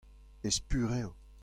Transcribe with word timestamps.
ez 0.41 0.57
purev. 0.67 1.11